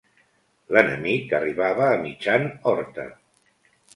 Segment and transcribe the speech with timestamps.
[0.75, 3.05] L'enemic arribava a mitjan horta.